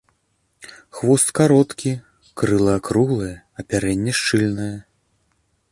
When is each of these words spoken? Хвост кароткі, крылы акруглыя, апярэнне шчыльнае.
Хвост 0.99 1.27
кароткі, 1.39 1.91
крылы 2.43 2.71
акруглыя, 2.79 3.35
апярэнне 3.65 4.11
шчыльнае. 4.23 4.73